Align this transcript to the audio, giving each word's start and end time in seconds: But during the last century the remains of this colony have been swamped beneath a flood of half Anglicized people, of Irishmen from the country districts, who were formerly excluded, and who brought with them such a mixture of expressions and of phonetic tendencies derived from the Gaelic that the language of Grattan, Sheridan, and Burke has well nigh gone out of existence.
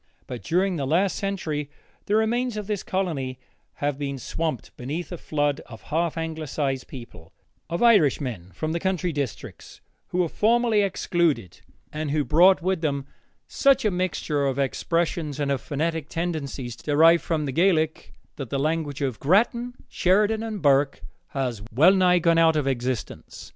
But 0.25 0.41
during 0.41 0.77
the 0.77 0.87
last 0.87 1.15
century 1.15 1.69
the 2.07 2.15
remains 2.15 2.57
of 2.57 2.65
this 2.65 2.81
colony 2.81 3.37
have 3.75 3.99
been 3.99 4.17
swamped 4.17 4.75
beneath 4.75 5.11
a 5.11 5.17
flood 5.19 5.59
of 5.67 5.83
half 5.93 6.17
Anglicized 6.17 6.87
people, 6.87 7.31
of 7.69 7.83
Irishmen 7.83 8.51
from 8.51 8.71
the 8.71 8.79
country 8.79 9.11
districts, 9.13 9.79
who 10.07 10.17
were 10.17 10.27
formerly 10.27 10.81
excluded, 10.81 11.61
and 11.93 12.09
who 12.09 12.23
brought 12.23 12.63
with 12.63 12.81
them 12.81 13.05
such 13.47 13.85
a 13.85 13.91
mixture 13.91 14.47
of 14.47 14.57
expressions 14.57 15.39
and 15.39 15.51
of 15.51 15.61
phonetic 15.61 16.09
tendencies 16.09 16.75
derived 16.75 17.21
from 17.21 17.45
the 17.45 17.51
Gaelic 17.51 18.15
that 18.37 18.49
the 18.49 18.57
language 18.57 19.03
of 19.03 19.19
Grattan, 19.19 19.75
Sheridan, 19.87 20.41
and 20.41 20.63
Burke 20.63 21.03
has 21.27 21.61
well 21.71 21.93
nigh 21.93 22.17
gone 22.17 22.39
out 22.39 22.55
of 22.55 22.65
existence. 22.65 23.49